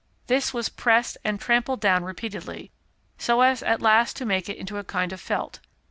This 0.25 0.51
was 0.51 0.67
pressed 0.67 1.19
and 1.23 1.39
trampled 1.39 1.79
down 1.79 2.03
repeatedly, 2.03 2.71
so 3.19 3.41
as 3.41 3.61
at 3.61 3.83
last 3.83 4.15
to 4.17 4.25
make 4.25 4.49
it 4.49 4.57
into 4.57 4.79
a 4.79 4.83
kind 4.83 5.13
of 5.13 5.21
felt. 5.21 5.59